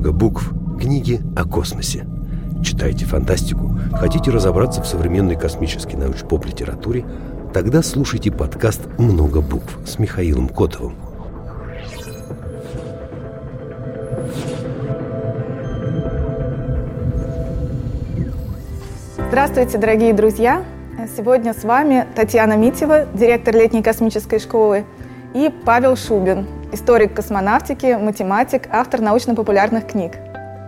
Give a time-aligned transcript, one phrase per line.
[0.00, 0.50] много букв.
[0.80, 2.06] Книги о космосе.
[2.64, 3.78] Читайте фантастику?
[3.92, 7.04] Хотите разобраться в современной космической научно-поп-литературе?
[7.52, 10.94] Тогда слушайте подкаст «Много букв» с Михаилом Котовым.
[19.28, 20.64] Здравствуйте, дорогие друзья!
[21.14, 24.86] Сегодня с вами Татьяна Митева, директор летней космической школы,
[25.34, 30.14] и Павел Шубин, историк космонавтики, математик, автор научно-популярных книг.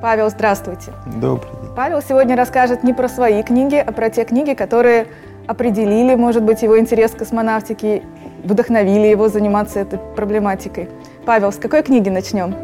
[0.00, 0.92] Павел, здравствуйте.
[1.06, 1.70] Добрый день.
[1.76, 5.06] Павел сегодня расскажет не про свои книги, а про те книги, которые
[5.46, 8.02] определили, может быть, его интерес к космонавтике,
[8.44, 10.88] вдохновили его заниматься этой проблематикой.
[11.24, 12.54] Павел, с какой книги начнем?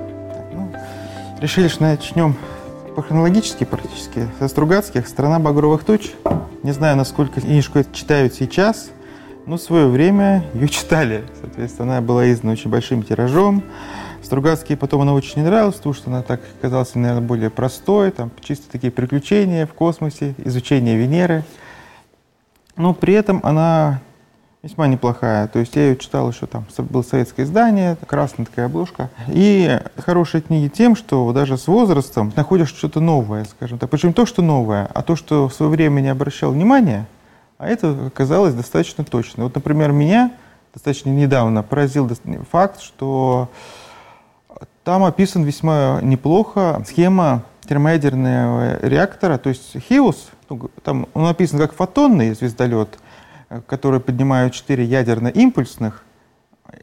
[0.53, 0.71] Ну,
[1.41, 2.35] решили, что начнем
[2.97, 4.27] по хронологически практически.
[4.41, 6.11] Со Стругацких «Страна багровых туч».
[6.65, 8.91] Не знаю, насколько книжку читают сейчас,
[9.49, 11.25] но в свое время ее читали.
[11.41, 13.63] Соответственно, она была издана очень большим тиражом.
[14.23, 18.31] Стругацкий потом она очень не нравилась, потому что она так казалась, наверное, более простой, там
[18.43, 21.45] чисто такие приключения в космосе, изучение Венеры.
[22.77, 24.03] Но при этом она
[24.63, 25.49] весьма неплохая.
[25.49, 29.09] То есть я ее читал еще там, было советское издание, красная такая обложка.
[29.29, 33.89] И хорошие книги тем, что даже с возрастом находишь что-то новое, скажем так.
[33.89, 37.07] Причем то, что новое, а то, что в свое время не обращал внимания,
[37.59, 39.45] а это оказалось достаточно точно.
[39.45, 40.33] Вот, например, меня
[40.73, 42.09] достаточно недавно поразил
[42.51, 43.51] факт, что
[44.85, 51.75] там описан весьма неплохо схема термоядерного реактора, то есть Хиус, ну, там он описан как
[51.75, 52.99] фотонный звездолет,
[53.67, 56.05] который поднимают четыре ядерно-импульсных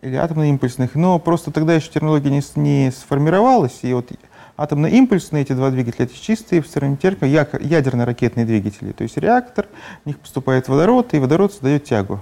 [0.02, 4.12] или атомно-импульсных, но просто тогда еще терминология не, не сформировалась, и вот
[4.58, 9.68] атомно-импульсные эти два двигателя, это чистые в термотерка ядерно-ракетные двигатели, то есть реактор,
[10.04, 12.22] в них поступает водород, и водород создает тягу.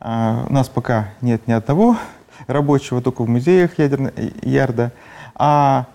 [0.00, 1.96] А у нас пока нет ни одного
[2.46, 4.92] рабочего только в музеях ядерно, Ярда.
[5.34, 5.86] А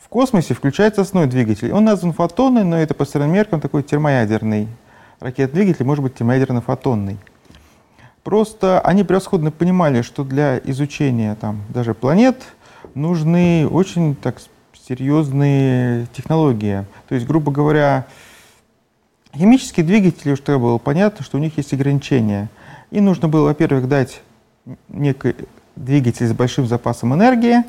[0.00, 1.72] в космосе включается основной двигатель.
[1.72, 4.68] Он назван фотонный, но это по современным меркам такой термоядерный
[5.20, 7.18] ракетный двигатель, может быть термоядерно-фотонный.
[8.22, 12.42] Просто они превосходно понимали, что для изучения там, даже планет
[12.94, 14.40] нужны очень так,
[14.86, 16.84] серьезные технологии.
[17.08, 18.06] То есть, грубо говоря,
[19.34, 22.48] химические двигатели, что было понятно, что у них есть ограничения.
[22.90, 24.22] И нужно было, во-первых, дать
[24.88, 25.34] некий
[25.74, 27.64] двигатель с большим запасом энергии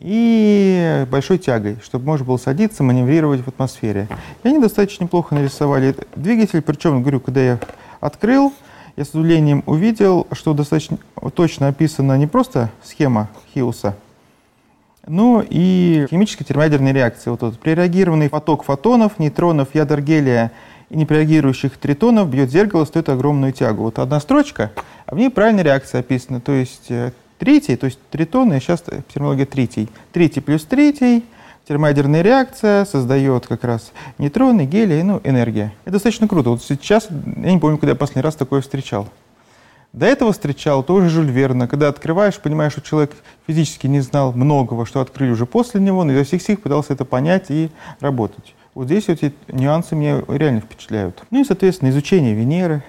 [0.00, 4.08] и большой тягой, чтобы можно было садиться, маневрировать в атмосфере.
[4.42, 7.58] И они достаточно неплохо нарисовали двигатель, причем, говорю, когда я
[8.00, 8.52] открыл,
[8.96, 10.98] я с удивлением увидел, что достаточно
[11.34, 13.94] точно описана не просто схема Хиуса,
[15.06, 17.32] но и химическая термоядерная реакция.
[17.32, 20.52] Вот этот прореагированный поток фотонов, нейтронов, ядер гелия
[20.90, 23.84] и непрореагирующих тритонов бьет зеркало, стоит огромную тягу.
[23.84, 24.72] Вот одна строчка,
[25.06, 26.40] а в ней правильная реакция описана.
[26.40, 29.88] То есть э, Третий, то есть тритоны, сейчас терминология третий.
[30.12, 31.24] Третий плюс третий,
[31.66, 35.74] термоядерная реакция создает как раз нейтроны, гелий, ну, энергия.
[35.82, 36.50] Это достаточно круто.
[36.50, 39.08] Вот сейчас, я не помню, когда я последний раз такое встречал.
[39.92, 41.66] До этого встречал тоже Жюль Верна.
[41.68, 43.12] Когда открываешь, понимаешь, что человек
[43.46, 47.04] физически не знал многого, что открыли уже после него, но изо всех сил пытался это
[47.04, 47.70] понять и
[48.00, 48.54] работать.
[48.74, 51.22] Вот здесь вот эти нюансы меня реально впечатляют.
[51.30, 52.82] Ну и, соответственно, изучение Венеры,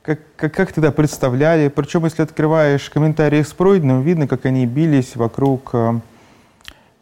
[0.00, 1.68] как, как, как тогда представляли.
[1.68, 6.00] Причем, если открываешь комментарии с пройденным, видно, как они бились вокруг э,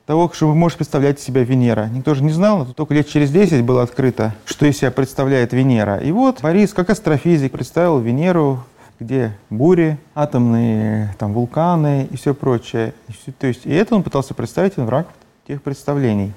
[0.07, 1.89] того, что вы можете представлять себя Венера.
[1.93, 5.53] Никто же не знал, но только лет через 10 было открыто, что из себя представляет
[5.53, 5.99] Венера.
[5.99, 8.65] И вот Борис, как астрофизик, представил Венеру,
[9.01, 12.95] где бури, атомные там, вулканы и все прочее.
[13.09, 15.15] И, все, то есть, и это он пытался представить в рамках
[15.47, 16.33] тех представлений.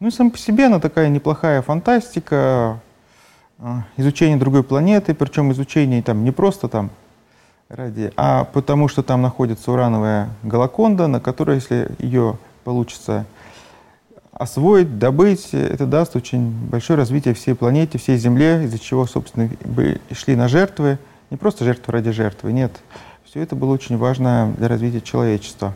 [0.00, 2.80] Ну и сам по себе она такая неплохая фантастика,
[3.58, 6.90] а, изучение другой планеты, причем изучение там не просто там
[7.68, 13.26] ради, а потому что там находится урановая голоконда, на которой, если ее получится
[14.32, 19.50] освоить, добыть, это даст очень большое развитие всей планете, всей Земле, из-за чего, собственно,
[20.12, 20.98] шли на жертвы,
[21.30, 22.72] не просто жертвы ради жертвы, нет.
[23.24, 25.74] Все это было очень важно для развития человечества.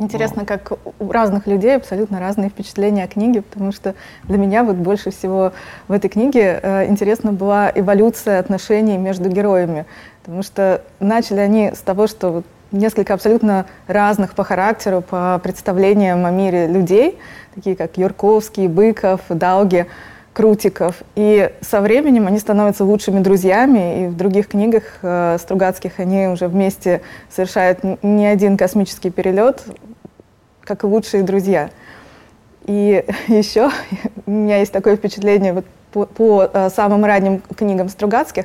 [0.00, 4.76] Интересно, как у разных людей абсолютно разные впечатления о книге, потому что для меня вот
[4.76, 5.52] больше всего
[5.88, 9.86] в этой книге э, интересна была эволюция отношений между героями,
[10.22, 16.24] потому что начали они с того, что вот несколько абсолютно разных по характеру, по представлениям
[16.26, 17.18] о мире людей,
[17.54, 19.86] такие как Юрковский, Быков, Дауги,
[20.38, 21.02] Крутиков.
[21.16, 26.46] И со временем они становятся лучшими друзьями, и в других книгах э, Стругацких они уже
[26.46, 29.64] вместе совершают не один космический перелет,
[30.62, 31.70] как лучшие друзья.
[32.66, 33.70] И еще
[34.26, 38.44] у меня есть такое впечатление вот по, по э, самым ранним книгам Стругацких,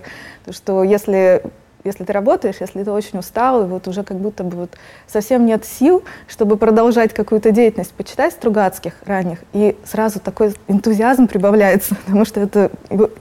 [0.50, 1.44] что если
[1.84, 4.72] если ты работаешь, если ты очень устал, и вот уже как будто бы вот
[5.08, 11.96] совсем нет сил, чтобы продолжать какую-то деятельность, почитай Стругацких ранних, и сразу такой энтузиазм прибавляется,
[12.06, 12.72] потому что это,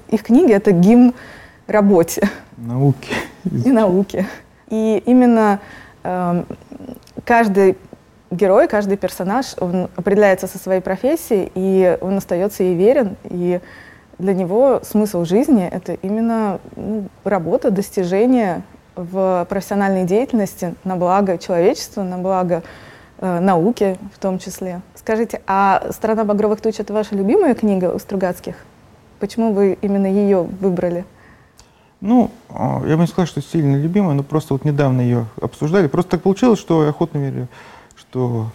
[0.09, 1.14] их книги— это гимн
[1.67, 2.29] работе.
[2.56, 3.14] Науки.
[3.44, 4.26] И науки.
[4.69, 5.61] И именно
[6.05, 6.44] э,
[7.25, 7.76] каждый
[8.31, 13.61] герой, каждый персонаж, он определяется со своей профессией, и он остается ей верен, и
[14.19, 18.62] для него смысл жизни— это именно ну, работа, достижение
[18.94, 22.62] в профессиональной деятельности на благо человечества, на благо
[23.19, 24.82] э, науки в том числе.
[24.94, 28.56] Скажите, а «Страна багровых туч»— это ваша любимая книга у Стругацких?
[29.19, 31.05] Почему вы именно ее выбрали?
[32.00, 35.87] Ну, а, я бы не сказал, что сильно любимая, но просто вот недавно ее обсуждали.
[35.87, 37.47] Просто так получилось, что я охотно верю,
[37.97, 38.49] что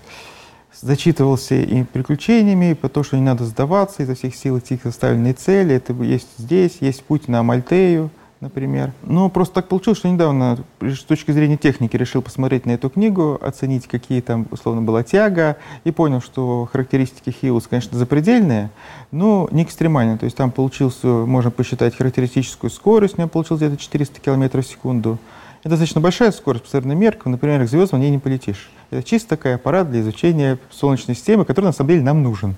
[0.82, 4.84] зачитывался и приключениями, и по то, что не надо сдаваться, изо всех сил идти к
[4.84, 5.76] заставленной цели.
[5.76, 8.10] Это есть здесь, есть путь на Мальтею,
[8.40, 8.94] например.
[9.04, 13.40] Но просто так получилось, что недавно с точки зрения техники решил посмотреть на эту книгу,
[13.42, 18.70] оценить, какие там, условно, была тяга, и понял, что характеристики Хиус, конечно, запредельные,
[19.12, 20.18] но не экстремальные.
[20.18, 24.68] То есть там получился, можно посчитать характеристическую скорость, у меня получилось где-то 400 км в
[24.68, 25.18] секунду.
[25.62, 28.70] Это достаточно большая скорость по современным меркам, например, к звездам в ней не полетишь.
[28.90, 32.56] Это чисто такой аппарат для изучения Солнечной системы, который на самом деле нам нужен.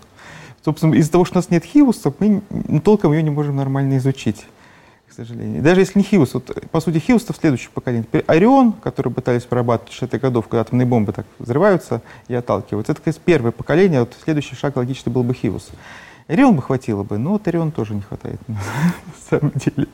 [0.63, 2.41] Собственно, из-за того, что у нас нет Хиуса, мы
[2.81, 4.45] толком ее не можем нормально изучить,
[5.07, 5.63] к сожалению.
[5.63, 8.05] Даже если не Хиус, вот, по сути, Хиус это в следующем поколении.
[8.27, 13.01] Орион, который пытались прорабатывать в 60-х годов, когда атомные бомбы так взрываются и отталкиваются, это,
[13.01, 15.69] конечно, первое поколение, вот следующий шаг логически был бы Хиус.
[16.27, 18.59] Орион бы хватило бы, но вот Орион тоже не хватает, на
[19.29, 19.87] самом деле.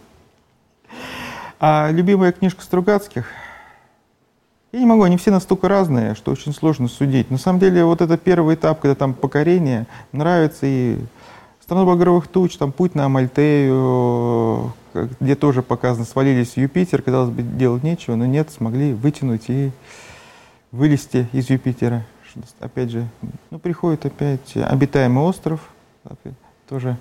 [1.59, 3.27] А любимая книжка Стругацких—
[4.75, 7.31] я не могу, они все настолько разные, что очень сложно судить.
[7.31, 10.97] На самом деле, вот это первый этап, когда там покорение, нравится и
[11.61, 14.73] «Страна багровых туч», там «Путь на Амальтею»,
[15.21, 19.71] где тоже показано, свалились в Юпитер, казалось бы, делать нечего, но нет, смогли вытянуть и
[20.73, 22.05] вылезти из Юпитера.
[22.59, 23.07] Опять же,
[23.51, 25.61] ну, приходит опять обитаемый остров,
[26.67, 26.97] тоже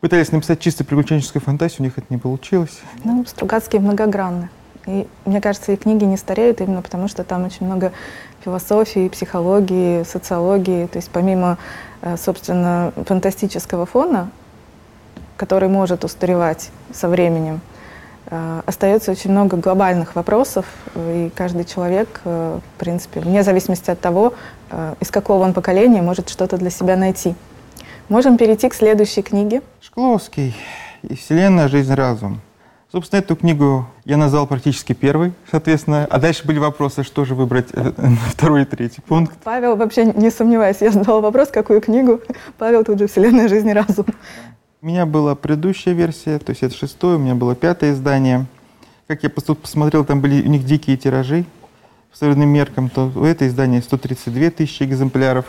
[0.00, 2.80] пытались написать чисто приключенческую фантазию, у них это не получилось.
[3.04, 4.48] Ну, Стругацкие многогранны.
[4.86, 7.92] И мне кажется, и книги не стареют именно потому, что там очень много
[8.44, 10.86] философии, психологии, социологии.
[10.86, 11.58] То есть помимо,
[12.02, 14.30] э, собственно, фантастического фона,
[15.36, 17.60] который может устаревать со временем,
[18.30, 24.00] э, остается очень много глобальных вопросов, и каждый человек, э, в принципе, вне зависимости от
[24.00, 24.34] того,
[25.00, 27.34] из какого он поколения, может что-то для себя найти.
[28.10, 29.62] Можем перейти к следующей книге.
[29.80, 30.54] Шкловский
[31.02, 31.68] и «Вселенная.
[31.68, 31.94] Жизнь.
[31.94, 32.40] Разум».
[32.90, 36.06] Собственно, эту книгу я назвал практически первой, соответственно.
[36.08, 37.92] А дальше были вопросы, что же выбрать э,
[38.30, 39.36] второй и третий пункт.
[39.44, 42.22] Павел, вообще не сомневаюсь, я задала вопрос, какую книгу.
[42.56, 44.06] Павел тут же «Вселенная, жизнь и разум».
[44.80, 48.46] У меня была предыдущая версия, то есть это шестое, у меня было пятое издание.
[49.06, 51.44] Как я тут посмотрел, там были у них дикие тиражи
[52.10, 55.44] по современным меркам, то у этого издания 132 тысячи экземпляров.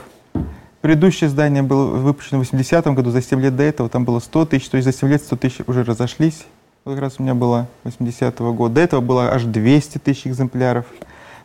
[0.82, 4.46] Предыдущее издание было выпущено в 80-м году, за 7 лет до этого там было 100
[4.48, 6.46] тысяч, то есть за 7 лет 100 тысяч уже разошлись
[6.86, 8.76] как раз у меня было 80-го года.
[8.76, 10.86] До этого было аж 200 тысяч экземпляров.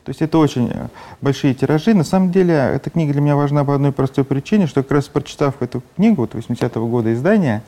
[0.04, 0.88] То есть это очень э,
[1.20, 1.94] большие тиражи.
[1.94, 5.08] На самом деле, эта книга для меня важна по одной простой причине, что как раз
[5.08, 7.62] прочитав эту книгу, вот 80-го года издания,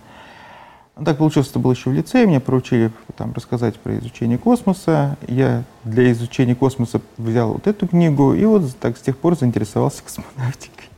[1.02, 5.16] так получилось, что был еще в лицее, мне поручили там, рассказать про изучение космоса.
[5.28, 10.02] Я для изучения космоса взял вот эту книгу, и вот так с тех пор заинтересовался
[10.02, 10.88] космонавтикой.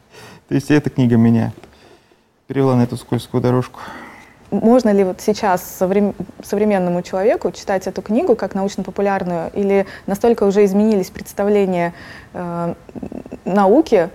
[0.48, 1.52] То есть эта книга меня
[2.46, 3.80] перевела на эту скользкую дорожку
[4.50, 5.62] можно ли вот сейчас
[6.42, 11.94] современному человеку читать эту книгу как научно-популярную, или настолько уже изменились представления
[12.32, 12.74] э,
[13.44, 14.08] науки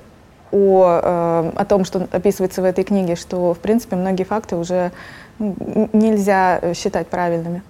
[0.51, 4.91] о, э, о том, что описывается в этой книге, что, в принципе, многие факты уже
[5.39, 7.61] ну, нельзя считать правильными?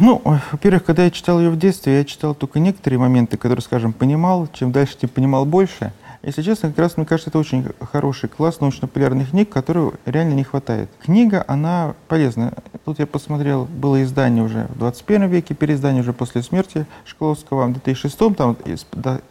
[0.00, 3.92] Ну, во-первых, когда я читал ее в детстве, я читал только некоторые моменты, которые, скажем,
[3.92, 4.48] понимал.
[4.52, 8.60] Чем дальше, тем понимал больше– если честно, как раз, мне кажется, это очень хороший класс
[8.60, 10.90] научно-популярных книг, которого реально не хватает.
[11.00, 12.52] Книга, она полезна.
[12.84, 17.72] Тут я посмотрел, было издание уже в 21 веке, переиздание уже после смерти Шкловского, в
[17.72, 18.56] 2006 там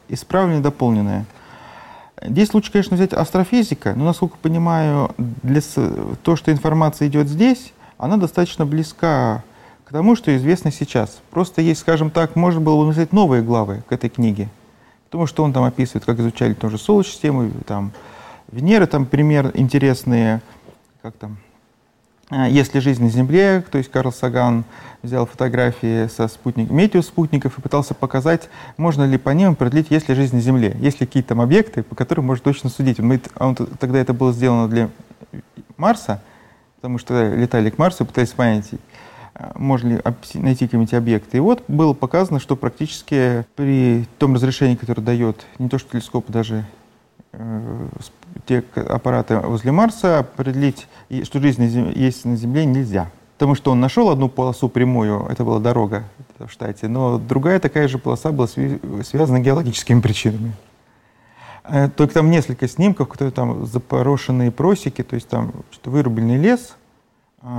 [0.08, 1.26] исправленное, дополненное.
[2.22, 5.62] Здесь лучше, конечно, взять астрофизика, но, насколько понимаю, для,
[6.24, 9.44] то, что информация идет здесь, она достаточно близка
[9.84, 11.20] к тому, что известно сейчас.
[11.32, 14.50] Просто есть, скажем так, можно было бы написать новые главы к этой книге.
[15.08, 17.92] Потому что он там описывает, как изучали тоже Солнечную систему, там
[18.52, 20.42] Венеры, там пример интересные,
[21.02, 21.38] как там,
[22.30, 24.66] а, если жизнь на Земле, то есть Карл Саган
[25.02, 30.16] взял фотографии со спутников, метеоспутников и пытался показать, можно ли по ним продлить, есть ли
[30.16, 33.00] жизнь на Земле, есть ли какие-то там объекты, по которым можно точно судить.
[33.00, 34.90] Мы, он, тогда это было сделано для
[35.78, 36.22] Марса,
[36.76, 38.72] потому что летали к Марсу, пытались понять,
[39.56, 40.02] можно ли
[40.36, 41.38] найти какие-нибудь объекты.
[41.38, 46.30] И вот было показано, что практически при том разрешении, которое дает не то что телескоп,
[46.30, 46.66] даже
[47.34, 47.88] э,
[48.46, 50.88] те аппараты возле Марса, определить,
[51.24, 51.64] что жизнь
[51.96, 53.12] есть на Земле, нельзя.
[53.36, 56.06] Потому что он нашел одну полосу прямую, это была дорога
[56.40, 60.54] в штате, но другая такая же полоса была связана геологическими причинами.
[61.64, 66.72] Э, только там несколько снимков, которые там запорошенные просеки, то есть там что вырубленный лес
[66.72, 66.87] а,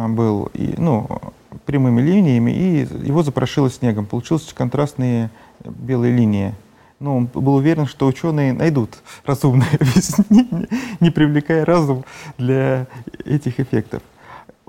[0.08, 1.08] был, и, ну,
[1.64, 4.06] прямыми линиями, и его запорошило снегом.
[4.06, 5.30] Получились контрастные
[5.64, 6.54] белые линии.
[7.00, 10.68] Но он был уверен, что ученые найдут разумное объяснение,
[11.00, 12.04] не привлекая разум
[12.38, 12.86] для
[13.24, 14.02] этих эффектов.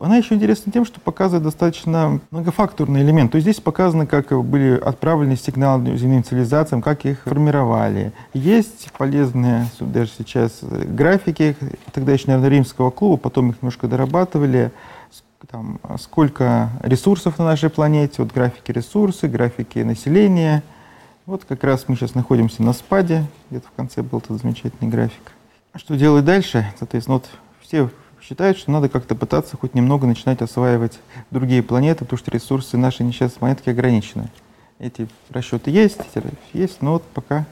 [0.02, 3.32] Она еще интересна тем, что показывает достаточно многофакторный элемент.
[3.32, 8.14] То есть здесь показано, как были отправлены сигналы земным цивилизациям, как их формировали.
[8.34, 11.58] Есть полезные даже сейчас графики,
[11.92, 14.72] тогда еще, наверное, римского клуба, потом их немножко дорабатывали,
[15.52, 20.62] там, сколько ресурсов на нашей планете, вот графики ресурсы, графики населения.
[21.26, 25.32] Вот как раз мы сейчас находимся на спаде, где-то в конце был этот замечательный график.
[25.76, 26.72] Что делать дальше?
[26.78, 27.30] Соответственно, вот
[27.62, 27.90] все
[28.22, 31.00] считают, что надо как-то пытаться хоть немного начинать осваивать
[31.32, 34.30] другие планеты, потому что ресурсы нашей несчастной планетки ограничены.
[34.78, 36.00] Эти расчеты есть,
[36.54, 37.46] есть, но вот пока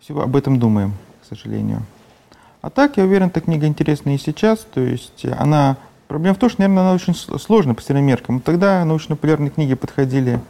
[0.00, 1.82] всего об этом думаем, к сожалению.
[2.60, 5.76] А так, я уверен, эта книга интересна и сейчас, то есть она...
[6.08, 8.40] Проблема в том, что, наверное, она очень сложна по всем меркам.
[8.40, 10.40] Тогда научно-популярные книги подходили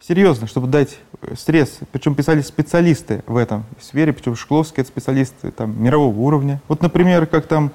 [0.00, 0.98] серьезно, чтобы дать
[1.36, 1.80] стресс.
[1.92, 6.62] Причем писали специалисты в этом в сфере, причем Шкловский это специалисты там, мирового уровня.
[6.68, 7.70] Вот, например, как там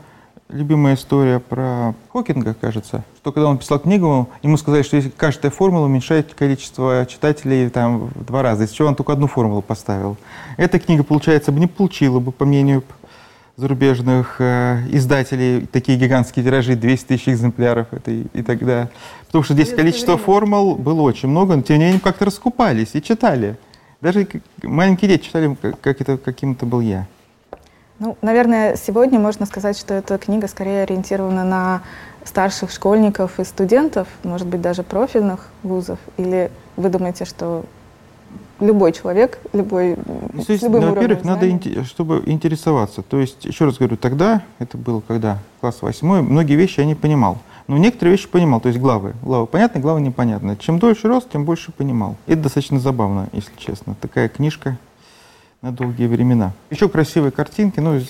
[0.50, 5.52] любимая история про Хокинга, кажется, что когда он писал книгу, ему сказали, что если каждая
[5.52, 10.18] формула уменьшает количество читателей там, в два раза, из чего он только одну формулу поставил.
[10.58, 12.84] Эта книга, получается, бы не получила бы, по мнению
[13.56, 18.90] зарубежных э, издателей, такие гигантские тиражи, 200 тысяч экземпляров это и, и так далее.
[19.28, 23.02] Потому что здесь количество формул было очень много, но тем не менее как-то раскупались и
[23.02, 23.58] читали.
[24.02, 24.28] Даже
[24.64, 27.08] маленькие дети читали, как это каким-то был я.
[28.00, 31.84] Ну, наверное, сегодня можно сказать, что эта книга скорее ориентирована на
[32.26, 36.00] старших школьников и студентов, может быть, даже профильных вузов?
[36.18, 37.66] Или вы думаете, что
[38.60, 39.98] любой человек, любой,
[40.34, 41.48] ну, с любым ну, Во-первых, надо,
[41.86, 43.02] чтобы интересоваться.
[43.02, 46.96] То есть, еще раз говорю, тогда, это было когда, класс восьмой, многие вещи я не
[46.96, 47.38] понимал.
[47.68, 49.14] Но некоторые вещи понимал, то есть главы.
[49.22, 50.58] Главы понятны, главы непонятны.
[50.58, 52.18] Чем дольше рос, тем больше понимал.
[52.28, 53.96] Это достаточно забавно, если честно.
[54.02, 54.78] Такая книжка
[55.62, 56.52] на долгие времена.
[56.70, 58.02] Еще красивые картинки, ну,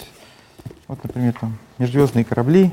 [0.88, 2.72] вот, например, там межзвездные корабли.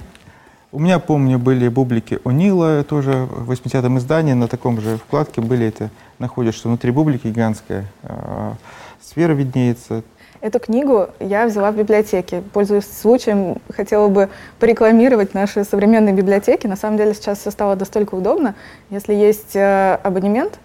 [0.73, 5.67] У меня, помню, были бублики О'Нила, тоже в 80-м издании, на таком же вкладке были
[5.67, 8.53] это, находишься внутри бублики гигантская, э,
[9.01, 10.05] сфера виднеется.
[10.41, 12.45] Эту книгу я взяла в библиотеке.
[12.53, 14.29] Пользуясь случаем, хотела бы
[14.61, 16.69] порекламировать наши современные библиотеки.
[16.69, 18.55] На самом деле сейчас все стало настолько удобно.
[18.91, 20.61] Если есть э, абонемент,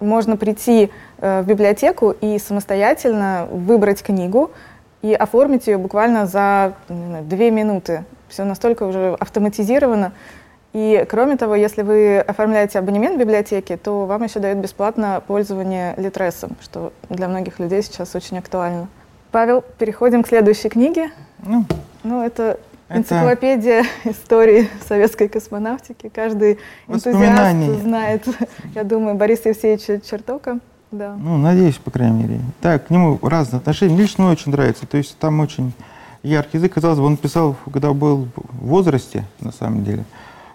[0.00, 4.50] можно прийти э, в библиотеку и самостоятельно выбрать книгу
[5.02, 8.04] и оформить ее буквально за знаю, две минуты.
[8.34, 10.12] Все настолько уже автоматизировано.
[10.72, 15.94] И кроме того, если вы оформляете абонемент в библиотеке, то вам еще дают бесплатно пользование
[15.98, 18.88] Литресом, что для многих людей сейчас очень актуально.
[19.30, 21.10] Павел, переходим к следующей книге.
[21.46, 21.64] Ну,
[22.02, 26.08] ну это Энциклопедия истории советской космонавтики.
[26.08, 28.26] Каждый энтузиаст знает,
[28.74, 30.58] я думаю, Бориса Евсеевича Чертока.
[30.90, 31.14] Да.
[31.20, 32.40] Ну, надеюсь, по крайней мере.
[32.60, 33.96] Так, к нему разные отношения.
[33.96, 34.88] Лично очень нравится.
[34.88, 35.72] То есть там очень
[36.24, 36.74] яркий язык.
[36.74, 40.04] Казалось бы, он писал, когда был в возрасте, на самом деле.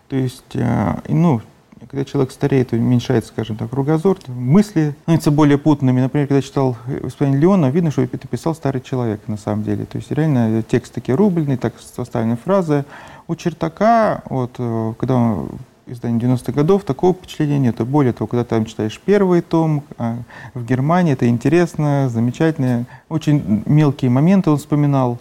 [0.10, 1.42] То есть, э, ну,
[1.90, 6.02] когда человек стареет, уменьшается, скажем так, кругозор, мысли становятся более путанными.
[6.02, 9.86] Например, когда читал воспоминания Леона, видно, что это писал старый человек на самом деле.
[9.86, 12.86] То есть реально текст такие рубльный, так составлены фразы.
[13.28, 15.50] У Чертака, вот, э, когда он
[15.88, 17.82] издание 90-х годов, такого впечатления нет.
[17.82, 20.18] Более того, когда там читаешь первый том, а
[20.54, 22.86] в Германии это интересно, замечательно.
[23.10, 25.18] Очень мелкие моменты он вспоминал.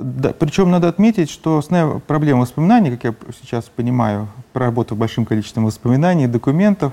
[0.00, 5.64] Да, причем надо отметить, что основная проблема воспоминаний, как я сейчас понимаю, проработав большим количеством
[5.64, 6.92] воспоминаний, документов,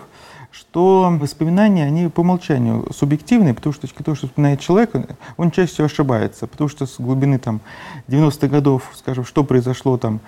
[0.51, 4.91] что воспоминания, они по умолчанию субъективные, потому что то, что вспоминает человек,
[5.37, 7.61] он чаще всего ошибается, потому что с глубины там
[8.07, 10.19] 90-х годов, скажем, что произошло там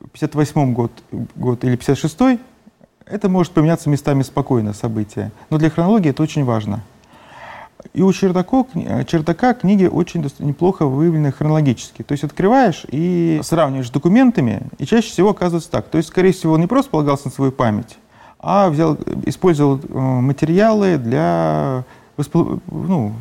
[0.00, 0.92] в 58 год,
[1.36, 2.40] год или 56
[3.06, 5.30] это может поменяться местами спокойно события.
[5.48, 6.80] Но для хронологии это очень важно.
[7.92, 8.64] И у Чердака,
[9.06, 12.02] Чердака книги очень неплохо выявлены хронологически.
[12.02, 15.86] То есть открываешь и сравниваешь с документами, и чаще всего оказывается так.
[15.86, 17.98] То есть, скорее всего, он не просто полагался на свою память,
[18.38, 21.84] а взял, использовал э, материалы для
[22.32, 23.12] ну,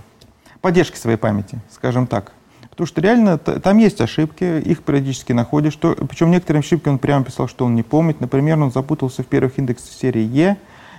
[0.62, 2.32] поддержки своей памяти, скажем так.
[2.70, 5.78] Потому что реально там есть ошибки, их периодически находишь.
[5.78, 8.20] Причем некоторые ошибки он прямо писал, что он не помнит.
[8.20, 10.58] Например, он запутался в первых индексах серии Е.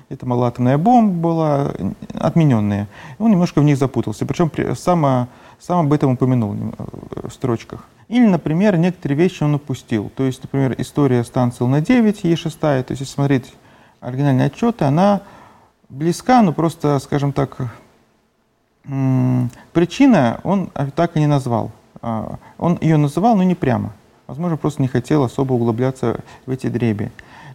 [0.09, 1.73] Это малоатомная бомба была,
[2.15, 2.87] отмененная.
[3.19, 4.25] Он немножко в них запутался.
[4.25, 6.55] Причем сам, сам об этом упомянул
[7.11, 7.85] в строчках.
[8.09, 10.13] Или, например, некоторые вещи он упустил.
[10.15, 13.53] То есть, например, история станции Л-9, Е6, то есть, если смотреть
[14.01, 15.23] оригинальные отчеты, она
[15.89, 17.57] близка, но просто, скажем так,
[19.73, 21.73] причина он так и не назвал.
[22.03, 23.93] А, он ее называл, но не прямо.
[24.29, 27.11] Возможно, просто не хотел особо углубляться в эти дреби.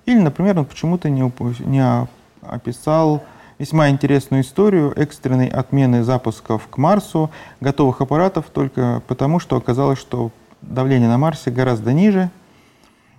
[0.05, 1.31] Или, например, он почему-то не,
[1.65, 2.07] не
[2.51, 3.23] описал
[3.57, 10.31] весьма интересную историю экстренной отмены запусков к Марсу готовых аппаратов только потому, что оказалось, что
[10.61, 12.29] давление на Марсе гораздо ниже,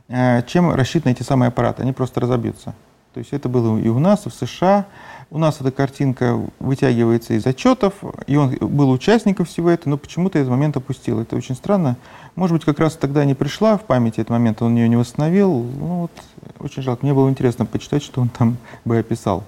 [0.08, 1.82] э, чем рассчитаны эти самые аппараты.
[1.82, 2.74] Они просто разобьются.
[3.14, 4.86] То есть это было и у нас, и в США.
[5.32, 7.94] У нас эта картинка вытягивается из отчетов,
[8.26, 11.20] и он был участником всего этого, но почему-то этот момент опустил.
[11.20, 11.96] Это очень странно.
[12.34, 15.50] Может быть, как раз тогда не пришла в памяти этот момент, он ее не восстановил.
[15.50, 16.10] Ну, вот,
[16.58, 17.06] очень жалко.
[17.06, 19.44] Мне было интересно почитать, что он там бы описал.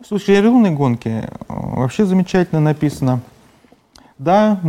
[0.00, 3.20] В случае релунной гонки э, вообще замечательно написано–
[4.18, 4.60] да,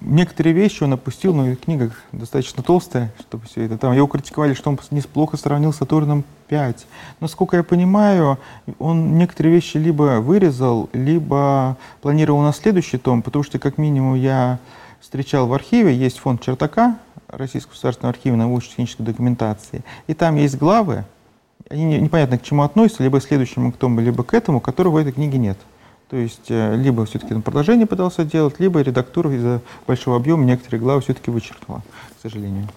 [0.00, 3.92] некоторые вещи он опустил, но книга достаточно толстая, чтобы все это там.
[3.92, 6.86] Его критиковали, что он неплохо сравнил с Сатурном 5.
[7.20, 8.38] Но, сколько я понимаю,
[8.80, 14.58] он некоторые вещи либо вырезал, либо планировал на следующий том, потому что, как минимум, я
[15.00, 16.98] встречал в архиве, есть фонд Чертака,
[17.28, 21.04] Российского государственного архива научно-технической документации, и там есть главы,
[21.68, 24.96] они непонятно к чему относятся, либо к следующему к тому, либо к этому, которого в
[24.96, 25.58] этой книге нет.
[26.08, 30.80] То есть э, либо все-таки на продолжение пытался делать, либо редактура из-за большого объема некоторые
[30.80, 31.82] главы все-таки вычеркнула,
[32.18, 32.68] к сожалению.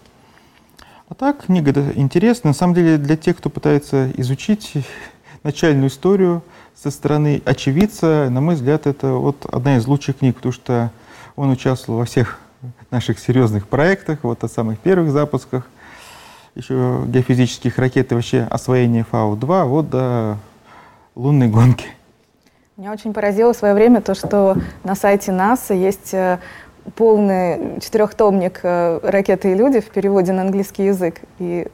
[1.10, 2.50] А так, книга интересна.
[2.50, 4.74] На самом деле, для тех, кто пытается изучить
[5.44, 6.44] начальную историю
[6.76, 10.92] со стороны очевидца, на мой взгляд, это вот одна из лучших книг, потому что
[11.36, 12.40] он участвовал во всех
[12.90, 15.68] наших серьезных проектах, вот от самых первых запусках,
[16.56, 20.38] еще геофизических ракет и вообще освоения Фау-2, вот до
[21.16, 21.86] лунной гонки.
[22.80, 24.56] Меня очень поразило в свое время то, что
[24.86, 26.40] на сайте НАСА есть э,
[26.96, 31.20] полный четырехтомник э, «Ракеты и люди» в переводе на английский язык.
[31.40, 31.68] И,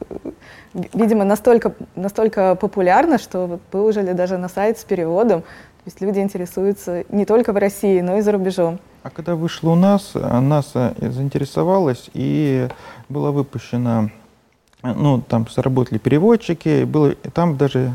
[0.92, 5.42] видимо, настолько, настолько популярно, что выложили даже на сайт с переводом.
[5.42, 8.80] То есть люди интересуются не только в России, но и за рубежом.
[9.04, 12.66] А когда вышло у нас, НАСА заинтересовалась и
[13.08, 14.10] была выпущена,
[14.82, 17.92] ну, там сработали переводчики, было, там даже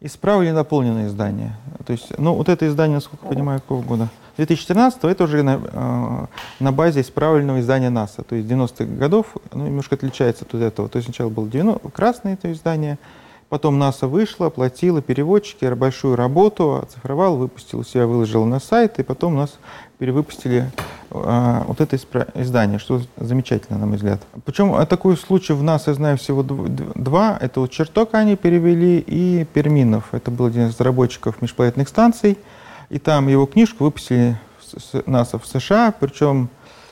[0.00, 1.56] Исправили наполненное издание.
[1.84, 4.08] То есть, ну, вот это издание, насколько я понимаю, какого года?
[4.36, 6.26] 2014 это уже на, э,
[6.60, 8.22] на базе исправленного издания НАСА.
[8.22, 10.88] То есть 90-х годов, ну, немножко отличается от этого.
[10.88, 12.98] То есть сначала было 90, красное это издание,
[13.48, 19.36] потом НАСА вышло, оплатила переводчики, большую работу, оцифровал, выпустил себя, выложил на сайт, и потом
[19.36, 19.58] нас
[19.98, 20.70] перевыпустили
[21.10, 21.96] э, вот это
[22.34, 24.20] издание, что замечательно, на мой взгляд.
[24.44, 27.38] Причем а такой случай в нас, я знаю, всего два.
[27.40, 30.12] Это вот Черток они перевели и Перминов.
[30.12, 32.38] Это был один из разработчиков межпланетных станций.
[32.90, 36.48] И там его книжку выпустили с НАСА в США, причем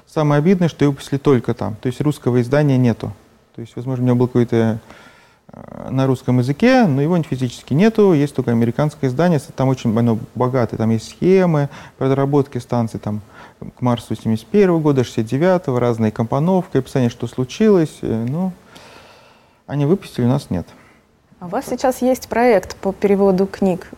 [0.07, 1.77] самое обидное, что выпустили только там.
[1.77, 3.13] То есть русского издания нету.
[3.55, 4.79] То есть, возможно, у него был какой-то
[5.89, 10.77] на русском языке, но его физически нету, есть только американское издание, там очень оно богатое,
[10.77, 13.23] там есть схемы проработки станций, там
[13.77, 18.53] к Марсу 71 года, 69 -го, разные компоновки, описание, что случилось, э, ну,
[19.67, 20.67] они выпустили, у нас нет.
[21.41, 23.91] А у вас сейчас есть проект по переводу книг?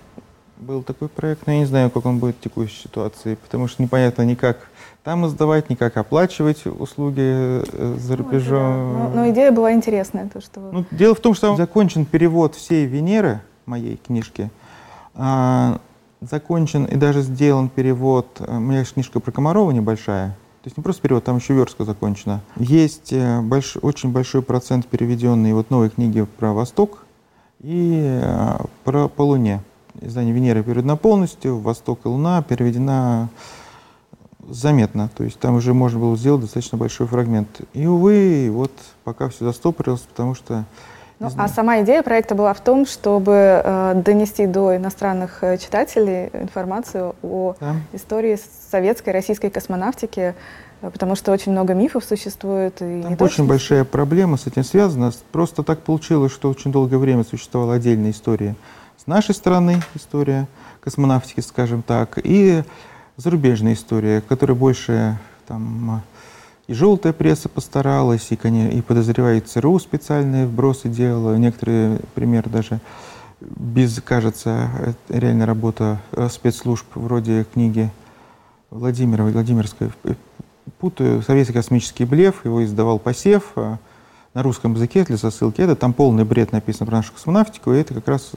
[0.58, 3.82] Был такой проект, но я не знаю, как он будет в текущей ситуации, потому что
[3.82, 4.67] непонятно никак
[5.08, 8.92] там издавать, никак оплачивать услуги э, за рубежом.
[8.92, 9.08] Ну, да.
[9.08, 10.28] но, но идея была интересная.
[10.28, 10.60] То, что...
[10.70, 14.50] ну, дело в том, что закончен перевод всей Венеры, моей книжки.
[15.14, 15.78] А,
[16.20, 20.76] закончен и даже сделан перевод, э, у меня есть книжка про Комарова небольшая, то есть
[20.76, 22.42] не просто перевод, там еще верстка закончена.
[22.56, 27.06] Есть э, больш, очень большой процент переведенный вот новой книги про Восток
[27.60, 28.20] и
[28.84, 29.62] про по Луне.
[30.02, 33.30] Издание Венеры переведено полностью, Восток и Луна переведена
[34.48, 35.08] заметно.
[35.16, 37.60] То есть там уже можно было сделать достаточно большой фрагмент.
[37.74, 38.72] И, увы, вот
[39.04, 40.64] пока все застопорилось, потому что...
[41.20, 46.28] Ну, а сама идея проекта была в том, чтобы э, донести до иностранных э, читателей
[46.32, 47.74] информацию о да.
[47.92, 48.38] истории
[48.70, 50.36] советской, российской космонавтики,
[50.80, 52.80] э, потому что очень много мифов существует.
[52.80, 55.10] И Там очень большая проблема с этим связана.
[55.32, 58.54] Просто так получилось, что очень долгое время существовала отдельная история
[58.96, 60.46] с нашей стороны, история
[60.80, 62.62] космонавтики, скажем так, и
[63.18, 66.02] зарубежная история, которая больше там
[66.68, 72.80] и желтая пресса постаралась, и, и подозревает ЦРУ специальные вбросы делала, некоторые примеры даже
[73.40, 77.90] без, кажется, реально работа э, спецслужб вроде книги
[78.70, 79.90] Владимира, Владимирской
[80.78, 81.22] путаю.
[81.22, 83.54] Советский космический блеф, его издавал Посев
[84.34, 85.60] на русском языке для засылки.
[85.60, 88.32] Это там полный бред написан про нашу космонавтику, и это как раз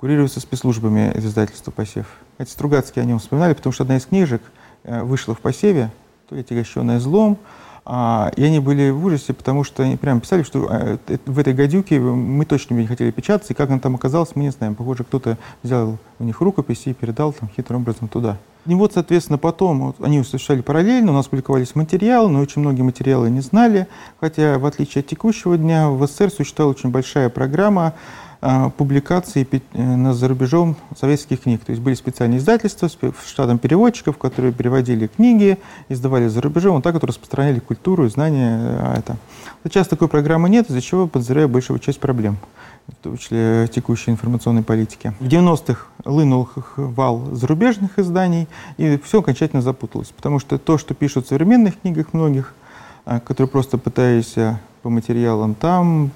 [0.00, 2.06] курируется спецслужбами издательства «Посев».
[2.38, 4.40] Эти Стругацкие о нем вспоминали, потому что одна из книжек
[4.82, 5.90] вышла в «Посеве»,
[6.26, 7.38] то ли «Отягощенная злом»,
[7.84, 11.52] а, и они были в ужасе, потому что они прямо писали, что а, в этой
[11.52, 14.74] гадюке мы точно не хотели печататься, и как она там оказалась, мы не знаем.
[14.74, 18.38] Похоже, кто-то взял у них рукописи и передал там хитрым образом туда.
[18.66, 22.82] И вот, соответственно, потом вот, они осуществляли параллельно, у нас публиковались материалы, но очень многие
[22.82, 23.86] материалы не знали,
[24.20, 27.94] хотя, в отличие от текущего дня, в СССР существовала очень большая программа
[28.76, 31.62] публикации э, за рубежом советских книг.
[31.64, 32.96] То есть были специальные издательства с
[33.28, 35.58] штатом переводчиков, которые переводили книги,
[35.90, 38.58] издавали за рубежом, вот так вот распространяли культуру и знания.
[38.80, 39.16] А это.
[39.64, 42.38] Сейчас такой программы нет, из-за чего подозреваю большую часть проблем,
[42.88, 45.12] в том числе текущей информационной политики.
[45.20, 48.48] В 90-х лынул вал зарубежных изданий,
[48.78, 52.54] и все окончательно запуталось, потому что то, что пишут в современных книгах многих,
[53.04, 54.34] которые просто пытаясь
[54.82, 56.10] по материалам там,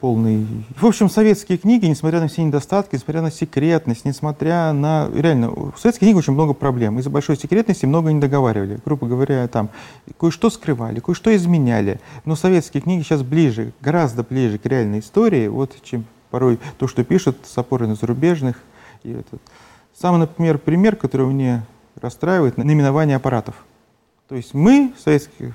[0.00, 0.46] полный...
[0.76, 5.08] В общем, советские книги, несмотря на все недостатки, несмотря на секретность, несмотря на...
[5.14, 6.98] Реально, в советских книгах очень много проблем.
[6.98, 8.78] Из-за большой секретности много не договаривали.
[8.84, 9.70] Грубо говоря, там
[10.18, 12.00] кое-что скрывали, кое-что изменяли.
[12.24, 17.04] Но советские книги сейчас ближе, гораздо ближе к реальной истории, вот, чем порой то, что
[17.04, 18.56] пишут с опорой на зарубежных.
[19.02, 19.40] И этот.
[19.98, 21.62] Самый, например, пример, который мне
[22.00, 23.54] расстраивает, наименование аппаратов.
[24.30, 25.54] То есть мы, советские,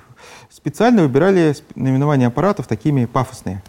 [0.50, 3.62] специально выбирали наименования аппаратов такими пафосные.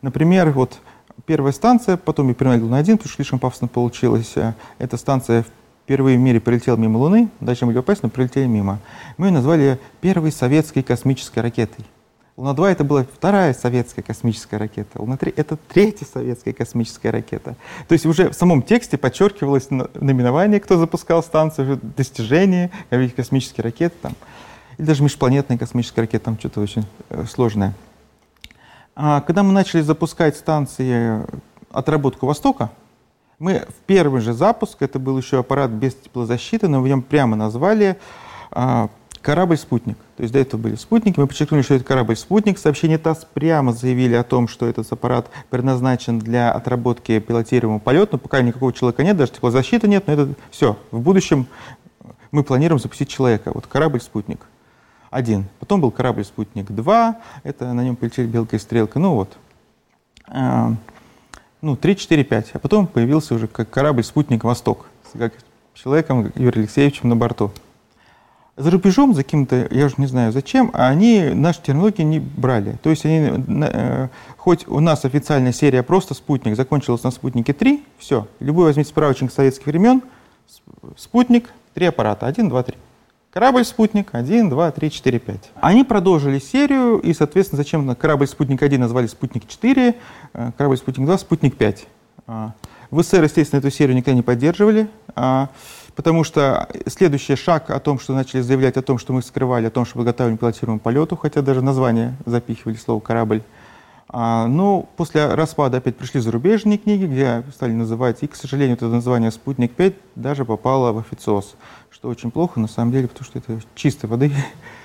[0.00, 0.78] Например, вот
[1.26, 4.32] первая станция, потом я переносил на один, потому что слишком пафосно получилось.
[4.78, 5.44] Эта станция
[5.84, 8.78] впервые в мире прилетела мимо Луны, дальше мы ее опасно прилетели мимо.
[9.18, 11.84] Мы ее назвали первой советской космической ракетой.
[12.38, 15.02] Луна-2 это была вторая советская космическая ракета.
[15.02, 17.56] Луна-3 это третья советская космическая ракета.
[17.88, 22.70] То есть уже в самом тексте подчеркивалось наименование, кто запускал станцию, достижение,
[23.14, 24.14] космические ракеты там.
[24.78, 27.74] Или даже межпланетные космические ракеты, там что-то очень э, сложное.
[28.94, 31.24] А когда мы начали запускать станции
[31.70, 32.70] отработку Востока,
[33.38, 37.36] мы в первый же запуск, это был еще аппарат без теплозащиты, но в нем прямо
[37.36, 37.98] назвали
[38.50, 38.88] а,
[39.20, 39.98] корабль-спутник.
[40.16, 42.58] То есть до этого были спутники, мы подчеркнули, что это корабль-спутник.
[42.58, 48.18] Сообщение ТАСС прямо заявили о том, что этот аппарат предназначен для отработки пилотируемого полета, но
[48.18, 50.78] пока никакого человека нет, даже теплозащиты нет, но это все.
[50.90, 51.46] В будущем
[52.30, 53.50] мы планируем запустить человека.
[53.52, 54.46] Вот корабль-спутник
[55.10, 55.46] один.
[55.60, 58.98] Потом был корабль-спутник-2, это на нем полетели белка и стрелка.
[58.98, 59.36] Ну вот,
[60.28, 60.70] э,
[61.60, 62.50] ну, 3, 4, 5.
[62.54, 65.32] А потом появился уже как корабль-спутник «Восток» с как
[65.74, 67.50] человеком Юрием Алексеевичем на борту.
[68.56, 72.76] За рубежом, за каким-то, я уже не знаю зачем, а они наши технологии не брали.
[72.82, 77.82] То есть они, э, хоть у нас официальная серия просто «Спутник» закончилась на «Спутнике 3»,
[77.98, 80.00] все, любой возьмите справочник советских времен,
[80.96, 82.76] «Спутник», три аппарата, один, два, три.
[83.36, 85.50] Корабль-спутник 1, 2, 3, 4, 5.
[85.60, 89.94] Они продолжили серию, и, соответственно, зачем корабль-спутник 1 назвали спутник 4,
[90.32, 91.86] э, корабль-спутник 2 спутник 5.
[92.26, 92.54] А,
[92.90, 95.50] в СССР, естественно, эту серию никогда не поддерживали, а,
[95.94, 99.70] потому что следующий шаг о том, что начали заявлять о том, что мы скрывали, о
[99.70, 103.42] том, что подготавливаем к пилотируемому полету, хотя даже название запихивали слово «корабль»,
[104.08, 108.86] а, ну, после распада опять пришли зарубежные книги, где стали называть, и, к сожалению, это
[108.88, 111.56] название «Спутник-5» даже попало в официоз
[111.96, 114.30] что очень плохо на самом деле, потому что это чистой воды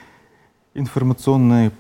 [0.73, 1.71] информационные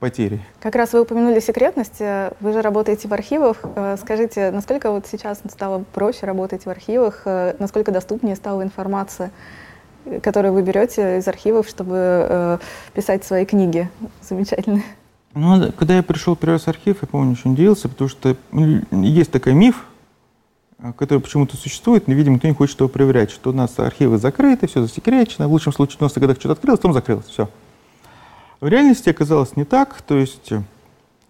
[0.00, 0.40] потери.
[0.60, 2.00] Как раз вы упомянули секретность,
[2.40, 3.58] вы же работаете в архивах.
[3.62, 9.30] Э, скажите, насколько вот сейчас стало проще работать в архивах, э, насколько доступнее стала информация,
[10.22, 12.58] которую вы берете из архивов, чтобы э,
[12.94, 13.88] писать свои книги
[14.20, 14.82] замечательные?
[15.34, 18.36] Ну, когда я пришел первый раз в архив, я помню, очень удивился, потому что
[18.92, 19.84] есть такой миф,
[20.78, 24.18] а, который почему-то существует, но, видимо, никто не хочет его проверять, что у нас архивы
[24.18, 27.48] закрыты, все засекречено, в лучшем случае в 90-х годах что-то открылось, потом закрылось, все.
[28.60, 30.62] В реальности оказалось не так, то есть э,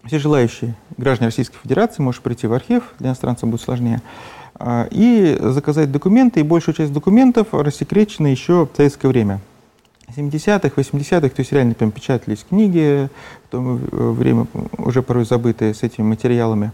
[0.04, 4.02] все желающие граждане Российской Федерации может прийти в архив, для иностранцев будет сложнее,
[4.56, 9.40] а, и заказать документы, и большую часть документов рассекречены еще в советское время.
[10.16, 13.08] 70-х, 80-х, то есть реально прям печатались книги,
[13.46, 14.46] в то время
[14.78, 16.72] уже порой забытые с этими материалами.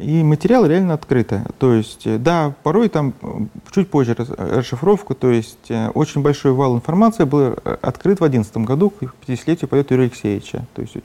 [0.00, 1.40] И материал реально открытый.
[1.58, 3.26] То есть, э, да, порой там э,
[3.70, 8.90] чуть позже расшифровку, то есть э, очень большой вал информации был открыт в 2011 году
[8.90, 10.66] к 50-летию полета Юрия Алексеевича.
[10.74, 10.96] То есть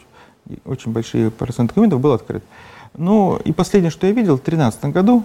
[0.66, 2.44] очень большие процент документов был открыт.
[2.98, 5.24] Ну и последнее, что я видел, в 2013 году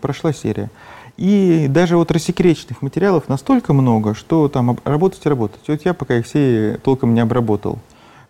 [0.00, 0.70] прошла серия.
[1.16, 5.60] И даже вот рассекреченных материалов настолько много, что там работать и работать.
[5.68, 7.78] Вот я пока их все толком не обработал.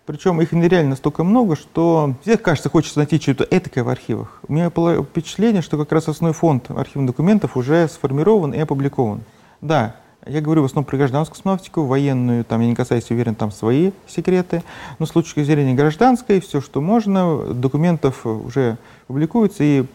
[0.05, 4.41] Причем их нереально настолько много, что всех, кажется, хочется найти что-то этакое в архивах.
[4.45, 9.21] У меня было впечатление, что как раз основной фонд архивных документов уже сформирован и опубликован.
[9.61, 13.51] Да, Я говорю в основном про гражданскую космонавтику, военную, там я не касаюсь, уверен, там
[13.51, 14.63] свои секреты.
[14.99, 19.85] Но с точки зрения гражданской, все, что можно, документов уже публикуется, и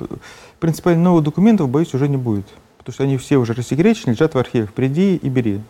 [0.60, 2.46] принципиально новых документов, боюсь, уже не будет.
[2.88, 4.72] Потому что они все уже рассекречены, лежат в архивах.
[4.72, 5.60] Приди и бери.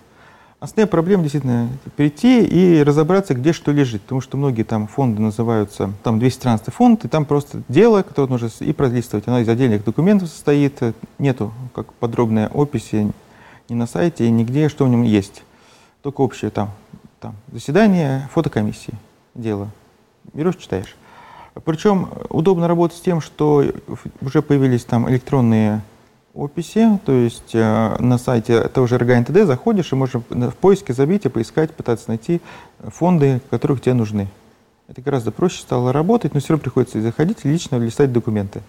[0.61, 5.93] Основная проблема действительно прийти и разобраться, где что лежит, потому что многие там фонды называются,
[6.05, 9.27] там 213 фонд, и там просто дело, которое нужно и пролистывать.
[9.27, 10.81] Оно из отдельных документов состоит,
[11.19, 13.11] нету как подробной описи
[13.69, 15.43] ни на сайте, и нигде, что в нем есть.
[16.03, 16.71] Только общее там,
[17.19, 18.95] там заседание фотокомиссии,
[19.35, 19.73] дело.
[20.35, 20.95] Берешь, читаешь.
[21.65, 23.65] Причем удобно работать с тем, что
[24.21, 25.83] уже появились там электронные
[26.39, 31.25] описи, то есть э, на сайте того же РГНТД заходишь и можешь в поиске забить
[31.25, 32.41] и поискать, пытаться найти
[32.79, 34.29] фонды, которые тебе нужны.
[34.87, 38.63] Это гораздо проще стало работать, но все равно приходится заходить и лично листать документы.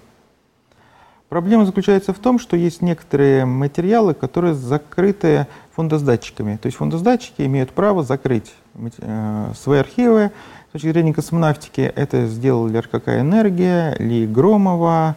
[1.29, 6.58] Проблема заключается в том, что есть некоторые материалы, которые закрыты фондосдатчиками.
[6.58, 10.32] То есть фондосдатчики имеют право закрыть э, свои архивы.
[10.69, 15.15] С точки зрения космонавтики это сделали РКК «Энергия», Ли Громова,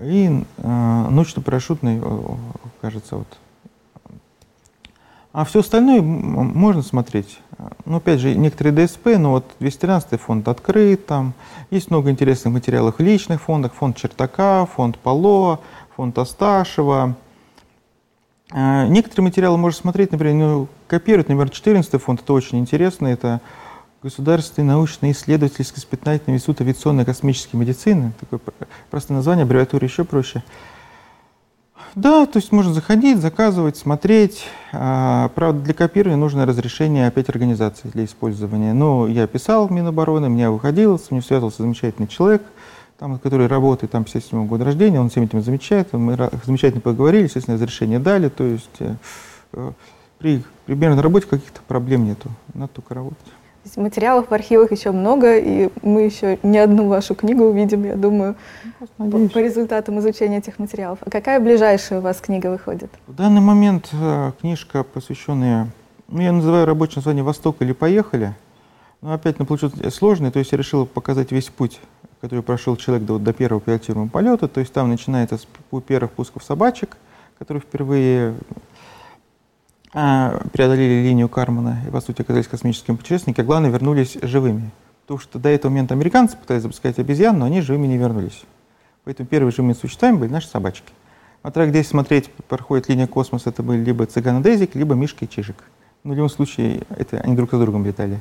[0.00, 2.00] и э, научно-парашютный,
[2.80, 3.38] кажется, вот.
[5.32, 7.40] А все остальное можно смотреть.
[7.84, 11.34] Ну, опять же, некоторые ДСП, но вот 213 фонд открыт, там
[11.70, 15.60] есть много интересных материалов в личных фондах, фонд Чертака, фонд Пало,
[15.96, 17.16] фонд Асташева.
[18.52, 23.40] Э, некоторые материалы можно смотреть, например, ну, копировать, например, 14 фонд, это очень интересно, это
[24.04, 28.12] Государственный научно-исследовательский испытательный институт авиационной космической медицины.
[28.20, 28.38] Такое
[28.90, 30.42] простое название, аббревиатура еще проще.
[31.94, 34.44] Да, то есть можно заходить, заказывать, смотреть.
[34.74, 38.74] А, правда, для копирования нужно разрешение опять организации для использования.
[38.74, 42.42] Но я писал в Минобороны, меня выходил, с ним связывался замечательный человек,
[42.98, 46.14] там, который работает, там 57 года рождения, он всем этим замечает, мы
[46.44, 48.96] замечательно поговорили, естественно, разрешение дали, то есть э,
[49.54, 49.72] э,
[50.18, 53.32] при примерно работе каких-то проблем нету, надо только работать.
[53.76, 58.36] Материалов в архивах еще много, и мы еще не одну вашу книгу увидим, я думаю,
[58.96, 60.98] по, по результатам изучения этих материалов.
[61.00, 62.90] А какая ближайшая у вас книга выходит?
[63.06, 65.68] В данный момент э, книжка, посвященная,
[66.08, 68.34] ну, я называю рабочее название «Восток» или «Поехали».
[69.00, 71.80] Но опять она получилась сложной, то есть я решил показать весь путь,
[72.20, 74.48] который прошел человек до, до первого пилотируемого полета.
[74.48, 75.46] То есть там начинается с
[75.82, 76.96] первых пусков собачек,
[77.38, 78.34] которые впервые
[79.94, 84.70] преодолели линию Кармана и, по сути, оказались космическими путешественниками, а главное, вернулись живыми.
[85.02, 88.42] Потому что до этого момента американцы пытались запускать обезьян, но они живыми не вернулись.
[89.04, 90.92] Поэтому первые живыми существами были наши собачки.
[91.42, 95.28] А трек, где смотреть, проходит линия космоса, это были либо цыган Дезик, либо Мишка и
[95.28, 95.62] Чижик.
[96.02, 98.18] Но в любом случае, это они друг за другом летали.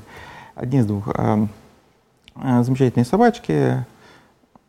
[0.56, 1.08] Одни из двух.
[1.08, 1.48] А,
[2.36, 3.86] а, замечательные собачки,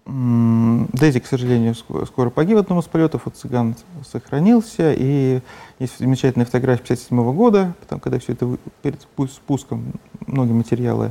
[0.07, 3.75] Дейзи, к сожалению, скоро погиб в одном из полетов, вот цыган
[4.07, 5.41] сохранился, и
[5.79, 9.95] есть замечательная фотография 57 года, потом, когда все это перед спуском,
[10.27, 11.11] многие материалы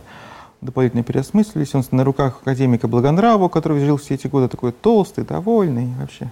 [0.62, 1.73] дополнительно переосмыслились.
[1.73, 6.32] Он на руках академика Благонравова, который жил все эти годы, такой толстый, довольный вообще.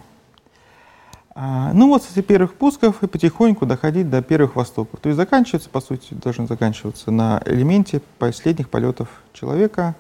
[1.34, 5.00] А, ну вот с этих первых пусков и потихоньку доходить до первых востоков.
[5.00, 9.96] То есть заканчивается, по сути, должен заканчиваться на элементе последних полетов человека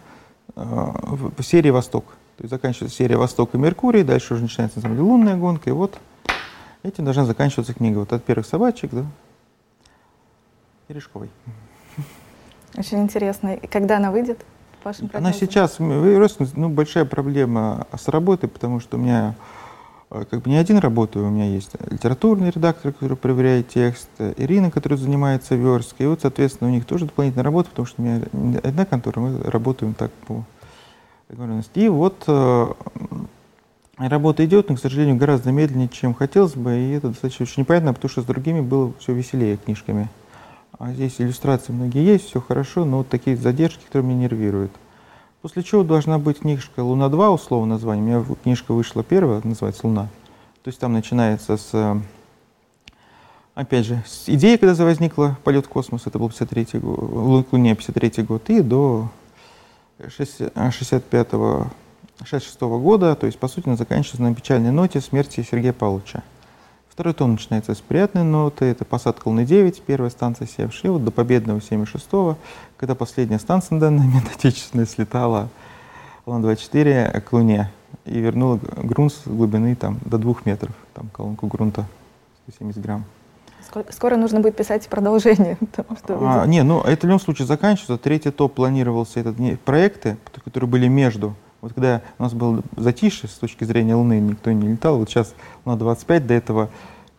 [0.55, 2.05] э, в серии «Восток».
[2.41, 5.69] То есть заканчивается серия «Восток» и «Меркурий», дальше уже начинается, на самом деле, лунная гонка,
[5.69, 5.99] и вот
[6.81, 7.99] этим должна заканчиваться книга.
[7.99, 9.05] Вот от первых собачек до
[10.87, 11.29] Терешковой.
[12.75, 13.53] Очень интересно.
[13.53, 14.43] И когда она выйдет?
[15.13, 19.35] Она сейчас, ну, большая проблема с работой, потому что у меня
[20.09, 24.71] э, как бы не один работаю, у меня есть литературный редактор, который проверяет текст, Ирина,
[24.71, 28.23] которая занимается версткой, и вот, соответственно, у них тоже дополнительная работа, потому что у меня
[28.63, 30.43] одна контора, мы работаем так по
[31.31, 31.79] договоренности.
[31.79, 32.73] И вот э,
[33.97, 37.93] работа идет, но, к сожалению, гораздо медленнее, чем хотелось бы, и это достаточно очень непонятно,
[37.93, 40.09] потому что с другими было все веселее книжками.
[40.77, 44.71] А здесь иллюстрации многие есть, все хорошо, но вот такие задержки, которые меня нервируют.
[45.41, 48.03] После чего должна быть книжка «Луна-2», условно название.
[48.03, 50.07] У меня книжка вышла первая, называется «Луна».
[50.63, 52.01] То есть там начинается с,
[53.55, 58.23] опять же, с идеи, когда возникла полет в космос, это был 53 год, Луне 53
[58.23, 59.09] год, и до
[60.09, 61.27] 65
[62.23, 66.23] 66 года, то есть, по сути, она заканчивается на печальной ноте смерти Сергея Павловича.
[66.89, 71.59] Второй тон начинается с приятной ноты, это посадка Луны-9, первая станция севшая, вот до победного
[71.59, 72.37] 76-го,
[72.77, 75.49] когда последняя станция на данный момент отечественная слетала
[76.25, 77.71] Луна-24 к Луне
[78.05, 81.87] и вернула грунт с глубины там, до двух метров, там колонку грунта
[82.49, 83.05] 170 грамм.
[83.89, 85.57] Скоро нужно будет писать продолжение.
[85.59, 87.97] Потому что а, не, ну это в любом случае заканчивается.
[87.97, 91.35] Третий топ планировался этот не, проекты, которые были между.
[91.61, 94.97] Вот когда у нас был затишье с точки зрения Луны, никто не летал.
[94.97, 96.69] Вот сейчас Луна 25, до этого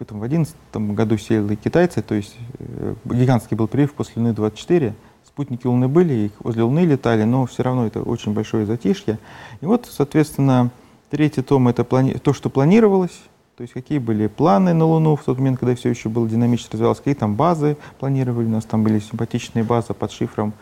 [0.00, 0.56] в 2011
[0.94, 6.32] году сели китайцы, то есть э, гигантский был прилив после Луны-24, спутники Луны были, их
[6.40, 9.18] возле Луны летали, но все равно это очень большое затишье.
[9.60, 10.70] И вот, соответственно,
[11.10, 12.14] третий том— это плани...
[12.14, 13.20] то, что планировалось,
[13.62, 16.72] то есть какие были планы на Луну в тот момент, когда все еще было динамически
[16.72, 20.52] развивалось, какие там базы планировали, у нас там были симпатичные базы под шифром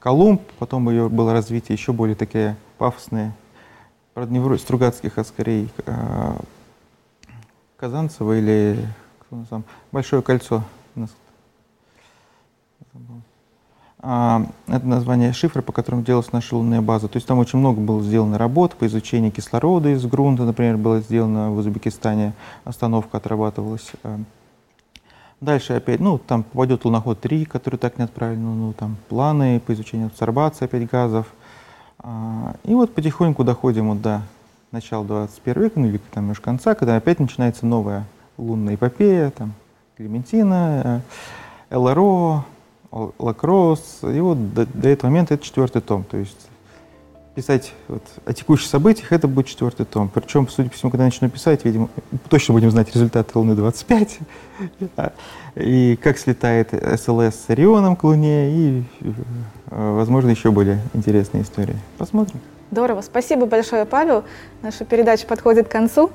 [0.00, 3.32] Колумб, потом ее было развитие еще более такие пафосные,
[4.12, 6.36] правда, не вроде Стругацких, а скорее э,
[7.76, 8.88] Казанцева или
[9.50, 10.64] там, Большое кольцо.
[14.00, 17.08] А, это название шифра, по которому делалась наша лунная база.
[17.08, 21.00] То есть там очень много было сделано работ по изучению кислорода из грунта, например, было
[21.00, 22.32] сделано в Узбекистане,
[22.64, 23.90] остановка отрабатывалась.
[24.04, 24.20] А,
[25.40, 29.60] дальше опять, ну, там попадет луноход 3, который так не отправили, ну, ну, там планы
[29.60, 31.26] по изучению абсорбации опять газов.
[31.98, 34.22] А, и вот потихоньку доходим вот до
[34.70, 38.04] начала 21 века, ну или там немножко конца, когда опять начинается новая
[38.36, 39.54] лунная эпопея, там
[39.96, 41.02] Клементина,
[41.70, 42.44] э, ЛРО,
[42.90, 44.00] Лакросс.
[44.02, 46.04] И вот до, до этого момента это четвертый том.
[46.04, 46.48] То есть
[47.38, 50.08] писать вот о текущих событиях, это будет четвертый том.
[50.08, 51.88] Причем, судя по всему, когда начну писать, видимо,
[52.28, 54.08] точно будем знать результаты Луны-25,
[55.54, 61.76] и как слетает СЛС с Орионом к Луне, и, э, возможно, еще более интересные истории.
[61.96, 62.40] Посмотрим.
[62.72, 63.02] Здорово.
[63.02, 64.24] Спасибо большое, Павел.
[64.62, 66.10] Наша передача подходит к концу.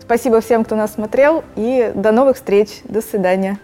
[0.00, 2.80] Спасибо всем, кто нас смотрел, и до новых встреч.
[2.84, 3.60] До свидания.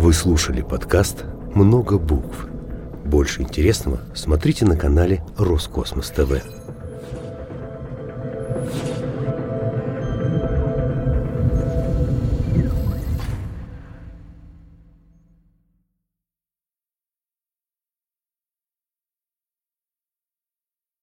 [0.00, 2.46] Вы слушали подкаст «Много букв».
[3.04, 6.59] Больше интересного смотрите на канале Роскосмос ТВ.